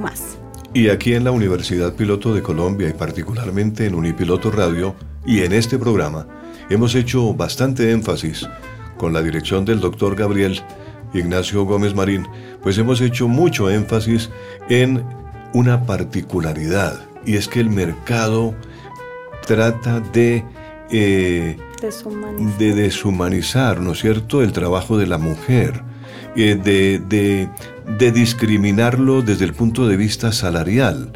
[0.74, 5.54] Y aquí en la Universidad Piloto de Colombia y particularmente en Unipiloto Radio y en
[5.54, 6.28] este programa
[6.70, 8.48] hemos hecho bastante énfasis
[8.98, 10.62] con la dirección del doctor Gabriel
[11.14, 12.28] Ignacio Gómez Marín,
[12.62, 14.30] pues hemos hecho mucho énfasis
[14.70, 15.04] en
[15.54, 18.54] una particularidad y es que el mercado
[19.46, 20.44] trata de,
[20.92, 21.58] eh,
[22.58, 25.84] de deshumanizar, ¿no es cierto?, el trabajo de la mujer,
[26.36, 27.50] eh, de, de,
[28.00, 31.12] de discriminarlo desde el punto de vista salarial.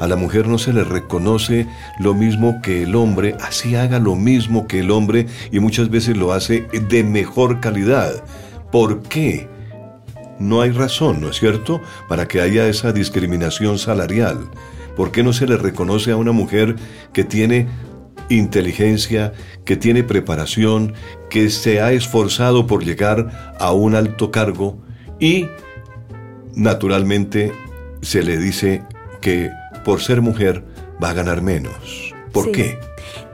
[0.00, 1.68] A la mujer no se le reconoce
[2.00, 6.16] lo mismo que el hombre, así haga lo mismo que el hombre y muchas veces
[6.16, 8.24] lo hace de mejor calidad.
[8.72, 9.48] ¿Por qué?
[10.38, 14.38] No hay razón, ¿no es cierto?, para que haya esa discriminación salarial.
[14.96, 16.76] ¿Por qué no se le reconoce a una mujer
[17.12, 17.68] que tiene
[18.28, 19.32] inteligencia,
[19.64, 20.94] que tiene preparación,
[21.28, 24.78] que se ha esforzado por llegar a un alto cargo
[25.18, 25.46] y
[26.54, 27.52] naturalmente
[28.02, 28.82] se le dice
[29.20, 29.50] que
[29.84, 30.64] por ser mujer
[31.02, 32.14] va a ganar menos.
[32.32, 32.78] ¿Por qué?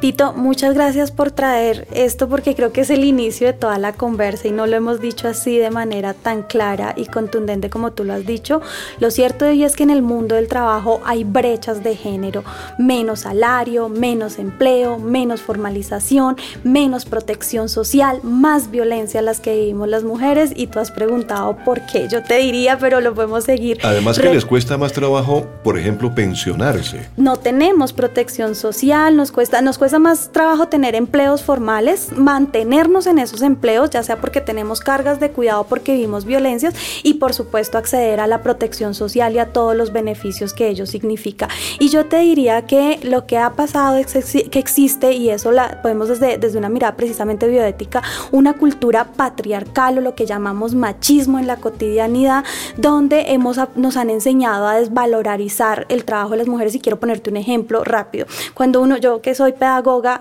[0.06, 3.94] Tito, muchas gracias por traer esto porque creo que es el inicio de toda la
[3.94, 8.04] conversa y no lo hemos dicho así de manera tan clara y contundente como tú
[8.04, 8.62] lo has dicho.
[9.00, 12.44] Lo cierto es que en el mundo del trabajo hay brechas de género,
[12.78, 19.88] menos salario, menos empleo, menos formalización, menos protección social, más violencia a las que vivimos
[19.88, 22.06] las mujeres y tú has preguntado por qué.
[22.08, 23.80] Yo te diría, pero lo podemos seguir.
[23.82, 27.08] Además que les cuesta más trabajo, por ejemplo, pensionarse.
[27.16, 33.06] No tenemos protección social, nos cuesta, nos cuesta cuesta más trabajo tener empleos formales, mantenernos
[33.06, 37.32] en esos empleos, ya sea porque tenemos cargas de cuidado, porque vivimos violencias y por
[37.32, 41.48] supuesto acceder a la protección social y a todos los beneficios que ello significa.
[41.78, 44.12] Y yo te diría que lo que ha pasado es
[44.50, 49.98] que existe, y eso la podemos desde, desde una mirada precisamente bioética, una cultura patriarcal
[49.98, 52.44] o lo que llamamos machismo en la cotidianidad,
[52.76, 56.74] donde hemos, nos han enseñado a desvalorizar el trabajo de las mujeres.
[56.74, 58.26] Y quiero ponerte un ejemplo rápido.
[58.54, 59.52] Cuando uno, yo que soy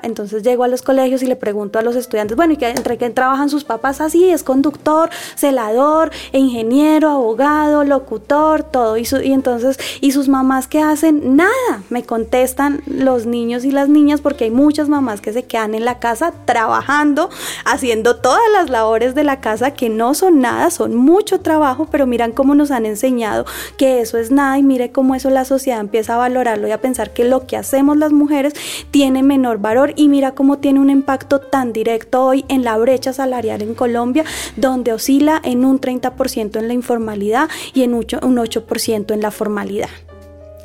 [0.03, 2.97] entonces llego a los colegios y le pregunto a los estudiantes, bueno, ¿y qué, entre
[2.97, 4.01] qué trabajan sus papás?
[4.01, 8.97] Así, es conductor, celador, ingeniero, abogado, locutor, todo.
[8.97, 11.35] Y, y entonces, ¿y sus mamás qué hacen?
[11.35, 15.75] Nada, me contestan los niños y las niñas porque hay muchas mamás que se quedan
[15.75, 17.29] en la casa trabajando,
[17.65, 22.05] haciendo todas las labores de la casa que no son nada, son mucho trabajo, pero
[22.05, 23.45] miran cómo nos han enseñado
[23.77, 26.81] que eso es nada y mire cómo eso la sociedad empieza a valorarlo y a
[26.81, 28.53] pensar que lo que hacemos las mujeres
[28.91, 33.13] tiene menor valor y mira cómo tiene un impacto tan directo hoy en la brecha
[33.13, 39.13] salarial en Colombia, donde oscila en un 30% en la informalidad y en un 8%
[39.13, 39.89] en la formalidad.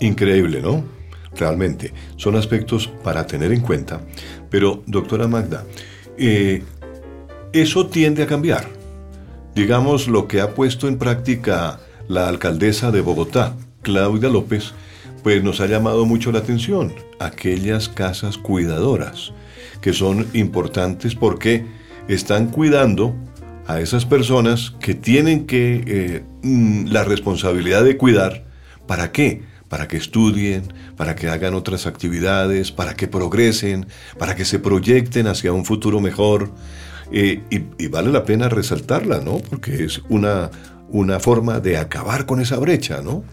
[0.00, 0.82] Increíble, ¿no?
[1.36, 4.00] Realmente, son aspectos para tener en cuenta.
[4.48, 5.64] Pero, doctora Magda,
[6.18, 6.62] eh,
[7.52, 8.68] eso tiende a cambiar.
[9.54, 14.72] Digamos lo que ha puesto en práctica la alcaldesa de Bogotá, Claudia López,
[15.22, 19.32] pues nos ha llamado mucho la atención aquellas casas cuidadoras,
[19.80, 21.64] que son importantes porque
[22.08, 23.14] están cuidando
[23.66, 28.44] a esas personas que tienen que eh, mm, la responsabilidad de cuidar.
[28.86, 29.42] ¿Para qué?
[29.68, 33.86] Para que estudien, para que hagan otras actividades, para que progresen,
[34.18, 36.50] para que se proyecten hacia un futuro mejor.
[37.12, 39.38] Eh, y, y, vale la pena resaltarla, ¿no?
[39.38, 40.50] Porque es una,
[40.88, 43.24] una forma de acabar con esa brecha, ¿no?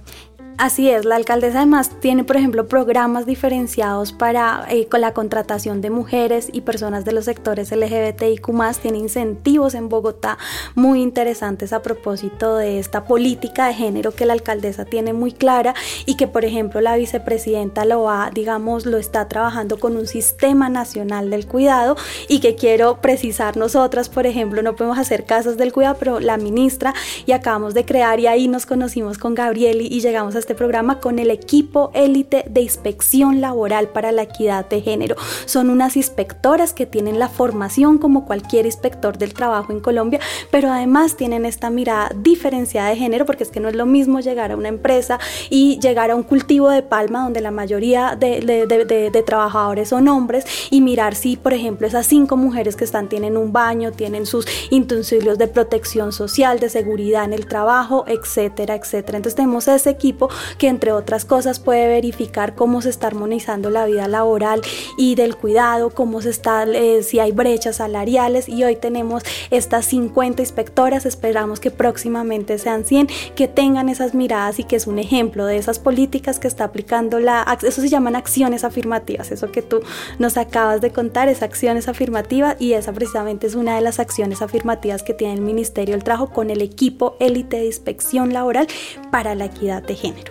[0.58, 5.82] Así es, la alcaldesa además tiene, por ejemplo, programas diferenciados para eh, con la contratación
[5.82, 8.48] de mujeres y personas de los sectores LGBTIQ,
[8.82, 10.40] tiene incentivos en Bogotá
[10.74, 15.76] muy interesantes a propósito de esta política de género que la alcaldesa tiene muy clara
[16.08, 20.70] y que, por ejemplo, la vicepresidenta lo va, digamos, lo está trabajando con un sistema
[20.70, 25.72] nacional del cuidado y que quiero precisar nosotras, por ejemplo, no podemos hacer casas del
[25.72, 26.96] cuidado, pero la ministra
[27.28, 31.02] y acabamos de crear y ahí nos conocimos con Gabrieli y llegamos a este programa
[31.02, 35.18] con el equipo élite de inspección laboral para la equidad de género.
[35.44, 40.72] Son unas inspectoras que tienen la formación como cualquier inspector del trabajo en Colombia, pero
[40.72, 44.54] además tienen esta mirada diferenciada de género porque es que no es lo mismo llegar
[44.54, 49.90] a una empresa y llegar a un cultivo de palma donde la mayoría de, trabajadores
[49.90, 53.92] son hombres y mirar si, por ejemplo, esas cinco mujeres que están tienen un baño,
[53.92, 59.18] tienen sus utensilios de protección social, de seguridad en el trabajo, etcétera, etcétera.
[59.18, 63.86] Entonces tenemos ese equipo que entre otras cosas puede verificar cómo se está armonizando la
[63.86, 64.62] vida laboral
[64.98, 69.86] y del cuidado, cómo se está, eh, si hay brechas salariales y hoy tenemos estas
[69.86, 75.00] 50 inspectoras, esperamos que próximamente sean 100, que tengan esas miradas y que es un
[75.00, 79.62] ejemplo de esas políticas que está aplicando la, eso se llaman acciones afirmativas, eso que
[79.62, 79.82] tú
[80.20, 84.42] nos acabas de contar es acciones afirmativas y esa precisamente es una de las acciones
[84.42, 88.68] afirmativas que tiene el Ministerio del Trabajo con el equipo élite de inspección laboral
[89.12, 90.27] para la equidad de género.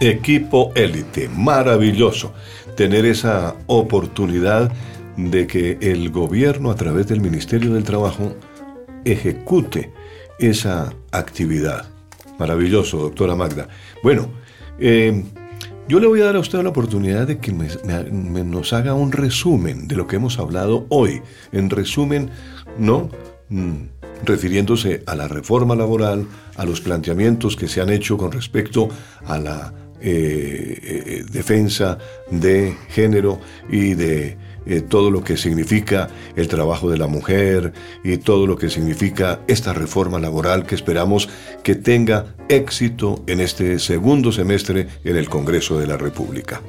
[0.00, 2.32] Equipo élite, maravilloso
[2.76, 4.72] tener esa oportunidad
[5.16, 8.34] de que el gobierno a través del Ministerio del Trabajo
[9.04, 9.92] ejecute
[10.38, 11.86] esa actividad.
[12.38, 13.68] Maravilloso, doctora Magda.
[14.02, 14.28] Bueno,
[14.80, 15.22] eh,
[15.86, 19.86] yo le voy a dar a usted la oportunidad de que nos haga un resumen
[19.86, 21.22] de lo que hemos hablado hoy.
[21.52, 22.30] En resumen,
[22.78, 23.10] ¿no?
[23.50, 23.88] Mm,
[24.24, 26.26] refiriéndose a la reforma laboral,
[26.56, 28.88] a los planteamientos que se han hecho con respecto
[29.26, 29.72] a la
[30.06, 31.96] eh, eh, defensa
[32.30, 33.40] de género
[33.70, 34.36] y de
[34.66, 39.40] eh, todo lo que significa el trabajo de la mujer y todo lo que significa
[39.46, 41.30] esta reforma laboral que esperamos
[41.62, 46.60] que tenga éxito en este segundo semestre en el Congreso de la República.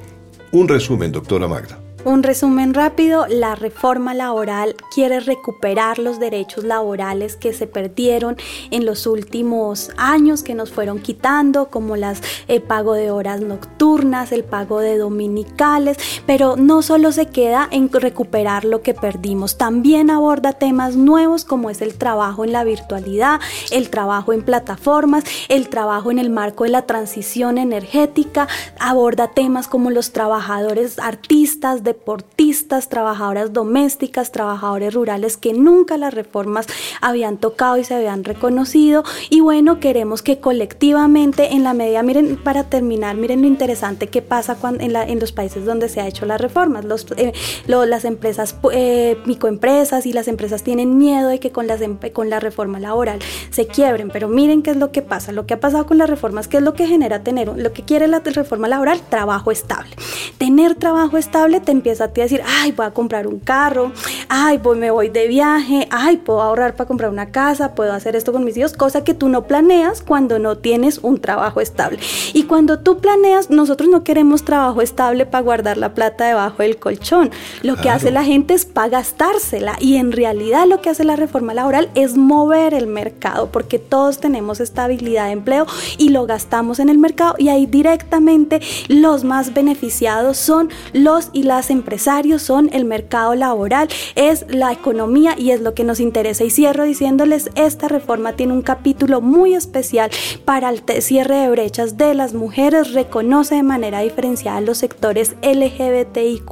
[0.52, 1.85] Un resumen, doctora Magda.
[2.06, 8.38] Un resumen rápido, la reforma laboral quiere recuperar los derechos laborales que se perdieron
[8.70, 14.32] en los últimos años, que nos fueron quitando, como las, el pago de horas nocturnas,
[14.32, 20.12] el pago de dominicales, pero no solo se queda en recuperar lo que perdimos, también
[20.12, 23.40] aborda temas nuevos como es el trabajo en la virtualidad,
[23.72, 28.48] el trabajo en plataformas, el trabajo en el marco de la transición energética,
[28.80, 36.14] aborda temas como los trabajadores artistas, de deportistas, trabajadoras domésticas, trabajadores rurales que nunca las
[36.14, 36.68] reformas
[37.02, 39.04] habían tocado y se habían reconocido.
[39.30, 44.22] Y bueno, queremos que colectivamente en la medida, miren, para terminar, miren lo interesante que
[44.22, 46.84] pasa en, los países donde se ha hecho las reformas.
[46.84, 47.34] Los, eh,
[47.68, 51.80] las empresas, eh, microempresas y las empresas tienen miedo de que con, las,
[52.12, 53.20] con la reforma laboral
[53.52, 55.32] se quiebren, pero miren qué es lo que pasa.
[55.32, 57.84] Lo que ha pasado con las reformas, qué es lo que genera tener, lo que
[57.84, 59.96] quiere la reforma laboral, trabajo estable.
[60.38, 63.92] Tener trabajo estable te empieza a ti a decir, ay, voy a comprar un carro,
[64.28, 68.16] ay, pues me voy de viaje, ay, puedo ahorrar para comprar una casa, puedo hacer
[68.16, 72.00] esto con mis hijos, cosa que tú no planeas cuando no tienes un trabajo estable.
[72.34, 76.78] Y cuando tú planeas, nosotros no queremos trabajo estable para guardar la plata debajo del
[76.78, 77.30] colchón.
[77.62, 81.16] Lo que hace la gente es para gastársela y en realidad lo que hace la
[81.16, 85.68] reforma laboral es mover el mercado porque todos tenemos estabilidad de empleo
[86.00, 91.44] y lo gastamos en el mercado y ahí directamente los más beneficiados son los y
[91.44, 96.44] las empresarios, son el mercado laboral, es la economía y es lo que nos interesa.
[96.44, 100.12] Y cierro diciéndoles, esta reforma tiene un capítulo muy especial
[100.46, 106.46] para el cierre de brechas de las mujeres, reconoce de manera diferenciada los sectores LGBTIQ,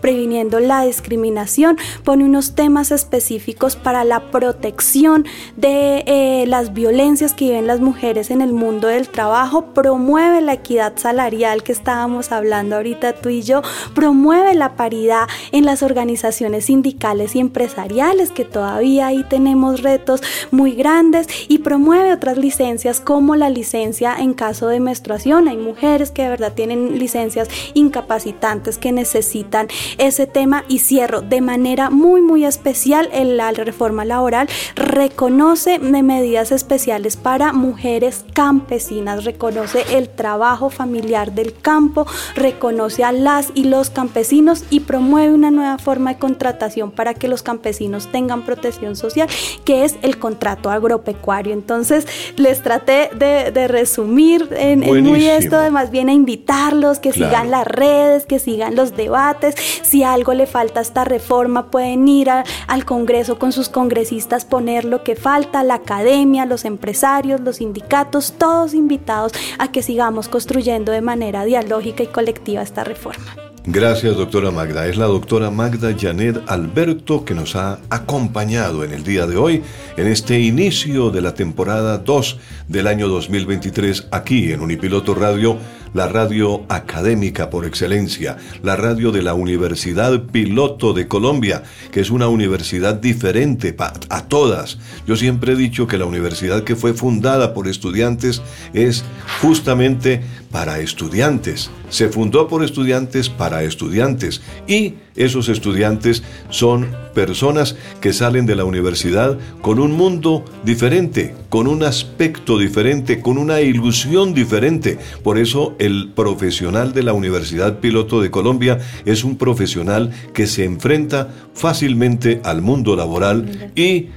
[0.00, 5.24] previniendo la discriminación, pone unos temas específicos para la protección
[5.56, 10.54] de eh, las violencias que viven las mujeres en el mundo del trabajo, promueve la
[10.54, 13.62] equidad salarial que estábamos hablando ahorita tú y yo,
[13.94, 20.72] promueve la paridad en las organizaciones sindicales y empresariales, que todavía ahí tenemos retos muy
[20.72, 25.48] grandes, y promueve otras licencias como la licencia en caso de menstruación.
[25.48, 29.68] Hay mujeres que de verdad tienen licencias incapacitantes que necesitan
[29.98, 36.52] ese tema y cierro de manera muy muy especial en la reforma laboral reconoce medidas
[36.52, 43.90] especiales para mujeres campesinas, reconoce el trabajo familiar del campo, reconoce a las y los
[43.90, 49.28] campesinos y promueve una nueva forma de contratación para que los campesinos tengan protección social,
[49.64, 51.52] que es el contrato agropecuario.
[51.52, 52.06] Entonces,
[52.36, 57.66] les traté de, resumir en, muy esto, de más bien a invitarlos, que sigan las
[57.66, 59.54] redes, que sigan los debates.
[59.82, 64.84] Si algo le falta a esta reforma, pueden ir al Congreso con sus congresistas, poner
[64.84, 70.92] lo que falta, la academia, los empresarios, los sindicatos, todos invitados a que sigamos construyendo
[70.92, 73.49] de manera dialógica y colectiva esta reforma.
[73.66, 74.88] Gracias, doctora Magda.
[74.88, 79.62] Es la doctora Magda Janet Alberto que nos ha acompañado en el día de hoy,
[79.98, 82.38] en este inicio de la temporada 2
[82.68, 85.58] del año 2023, aquí en Unipiloto Radio
[85.92, 92.10] la radio académica por excelencia, la radio de la Universidad Piloto de Colombia, que es
[92.10, 94.78] una universidad diferente a todas.
[95.06, 98.42] Yo siempre he dicho que la universidad que fue fundada por estudiantes
[98.72, 99.04] es
[99.40, 101.70] justamente para estudiantes.
[101.88, 108.64] Se fundó por estudiantes para estudiantes y esos estudiantes son personas que salen de la
[108.64, 114.98] universidad con un mundo diferente, con un aspecto diferente, con una ilusión diferente.
[115.22, 120.64] Por eso el profesional de la Universidad Piloto de Colombia es un profesional que se
[120.64, 124.08] enfrenta fácilmente al mundo laboral y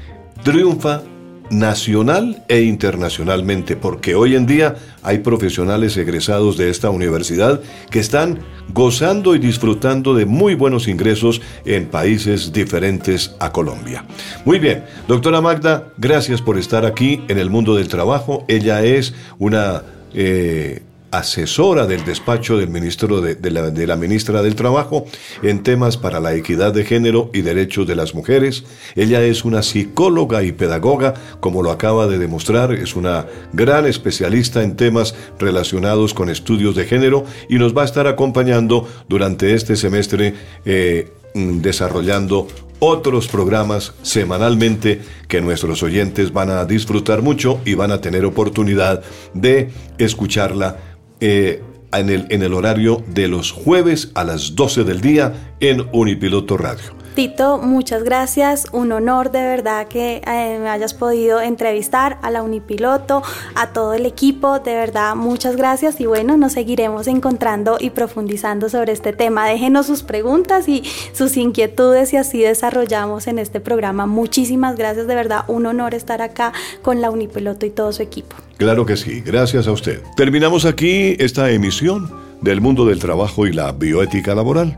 [0.43, 1.03] triunfa
[1.49, 8.39] nacional e internacionalmente, porque hoy en día hay profesionales egresados de esta universidad que están
[8.69, 14.05] gozando y disfrutando de muy buenos ingresos en países diferentes a Colombia.
[14.45, 18.45] Muy bien, doctora Magda, gracias por estar aquí en el mundo del trabajo.
[18.47, 19.83] Ella es una...
[20.13, 20.81] Eh,
[21.13, 25.05] asesora del despacho del ministro de, la, ministra del Trabajo
[25.43, 28.63] en temas para la equidad de género y derechos de las mujeres.
[28.95, 34.63] Ella es una psicóloga y pedagoga, como lo acaba de demostrar, es una gran especialista
[34.63, 39.75] en temas relacionados con estudios de género y nos va a estar acompañando durante este
[39.75, 40.33] semestre
[40.65, 42.47] eh, desarrollando
[42.79, 49.03] otros programas semanalmente que nuestros oyentes van a disfrutar mucho y van a tener oportunidad
[49.33, 50.92] de escucharla
[51.25, 51.61] eh,
[51.93, 56.57] en, el, en el horario de los jueves a las 12 del día en Unipiloto
[56.57, 57.02] Radio.
[57.13, 58.65] Tito, muchas gracias.
[58.71, 63.21] Un honor de verdad que eh, me hayas podido entrevistar a la Unipiloto,
[63.53, 64.59] a todo el equipo.
[64.59, 66.01] De verdad, muchas gracias.
[66.01, 69.47] Y bueno, nos seguiremos encontrando y profundizando sobre este tema.
[69.47, 70.83] Déjenos sus preguntas y
[71.13, 74.07] sus inquietudes y así desarrollamos en este programa.
[74.07, 75.05] Muchísimas gracias.
[75.05, 76.51] De verdad, un honor estar acá
[76.81, 78.35] con la Unipiloto y todo su equipo.
[78.57, 79.21] Claro que sí.
[79.21, 80.01] Gracias a usted.
[80.17, 82.09] Terminamos aquí esta emisión
[82.41, 84.77] del mundo del trabajo y la bioética laboral.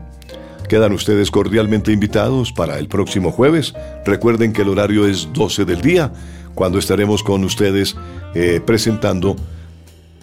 [0.68, 3.74] Quedan ustedes cordialmente invitados para el próximo jueves.
[4.04, 6.12] Recuerden que el horario es 12 del día,
[6.54, 7.96] cuando estaremos con ustedes
[8.34, 9.36] eh, presentando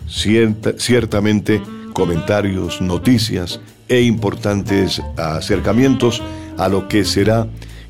[0.07, 1.61] ciertamente
[1.93, 6.21] comentarios, noticias e importantes acercamientos
[6.57, 7.47] a lo que será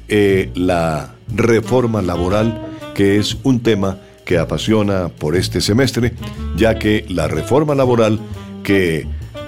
[0.07, 2.61] eh, la reforma laboral,
[2.93, 6.13] que es un tema que apasiona por este semestre,
[6.55, 8.19] ya que la reforma laboral
[8.63, 9.07] que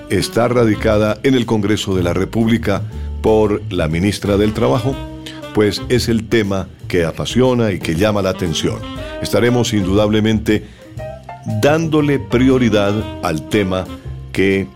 [0.09, 2.81] está radicada en el Congreso de la República
[3.21, 4.95] por la ministra del Trabajo,
[5.53, 8.79] pues es el tema que apasiona y que llama la atención.
[9.21, 10.65] Estaremos indudablemente
[11.61, 12.93] dándole prioridad
[13.23, 13.85] al tema
[14.31, 14.67] que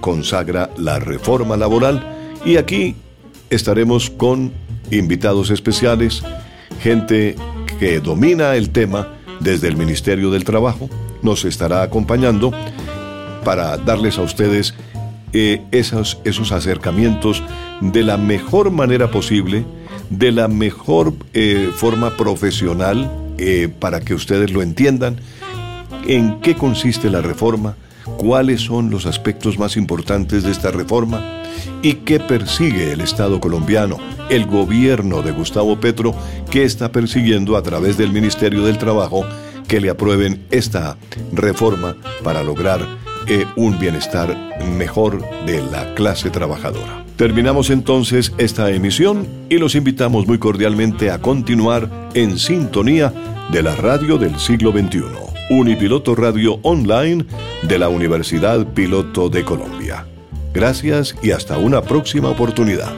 [0.00, 2.04] consagra la reforma laboral.
[2.44, 2.96] Y aquí
[3.50, 4.52] estaremos con
[4.90, 6.22] invitados especiales,
[6.80, 7.36] gente
[7.78, 10.88] que domina el tema desde el Ministerio del Trabajo,
[11.22, 12.52] nos estará acompañando
[13.46, 14.74] para darles a ustedes
[15.32, 17.44] eh, esos, esos acercamientos
[17.80, 19.64] de la mejor manera posible,
[20.10, 25.20] de la mejor eh, forma profesional, eh, para que ustedes lo entiendan,
[26.08, 27.76] en qué consiste la reforma,
[28.16, 31.22] cuáles son los aspectos más importantes de esta reforma
[31.82, 36.16] y qué persigue el Estado colombiano, el gobierno de Gustavo Petro,
[36.50, 39.24] que está persiguiendo a través del Ministerio del Trabajo
[39.68, 40.96] que le aprueben esta
[41.32, 44.36] reforma para lograr eh, un bienestar
[44.76, 47.04] mejor de la clase trabajadora.
[47.16, 53.12] Terminamos entonces esta emisión y los invitamos muy cordialmente a continuar en sintonía
[53.50, 55.02] de la radio del siglo XXI,
[55.50, 57.24] Unipiloto Radio Online
[57.62, 60.06] de la Universidad Piloto de Colombia.
[60.52, 62.92] Gracias y hasta una próxima oportunidad.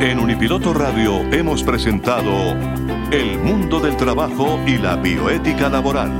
[0.00, 2.54] En Unipiloto Radio hemos presentado
[3.10, 6.12] el mundo del trabajo y la bioética laboral.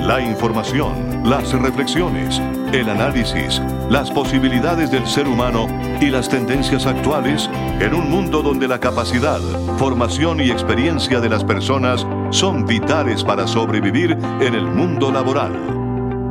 [0.00, 2.40] La información, las reflexiones,
[2.72, 5.66] el análisis, las posibilidades del ser humano
[6.00, 9.40] y las tendencias actuales en un mundo donde la capacidad,
[9.76, 15.52] formación y experiencia de las personas son vitales para sobrevivir en el mundo laboral.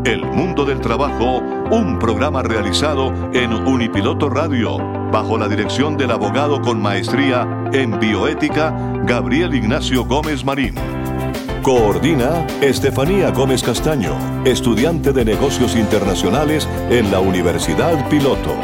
[0.04, 6.62] El Mundo del Trabajo, un programa realizado en Unipiloto Radio, bajo la dirección del abogado
[6.62, 10.76] con maestría en bioética, Gabriel Ignacio Gómez Marín.
[11.64, 18.55] Coordina Estefanía Gómez Castaño, estudiante de negocios internacionales en la Universidad Piloto.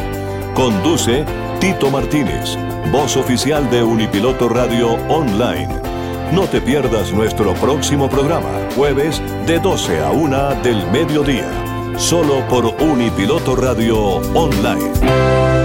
[0.55, 1.25] Conduce
[1.59, 2.57] Tito Martínez,
[2.91, 5.81] voz oficial de Unipiloto Radio Online.
[6.31, 11.49] No te pierdas nuestro próximo programa, jueves de 12 a 1 del mediodía,
[11.97, 13.97] solo por Unipiloto Radio
[14.33, 15.64] Online.